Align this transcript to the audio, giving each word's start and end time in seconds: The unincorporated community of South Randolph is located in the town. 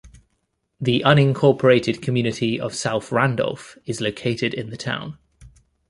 The 0.79 1.03
unincorporated 1.05 2.01
community 2.01 2.59
of 2.59 2.73
South 2.73 3.11
Randolph 3.11 3.77
is 3.85 4.01
located 4.01 4.51
in 4.51 4.71
the 4.71 4.75
town. 4.75 5.19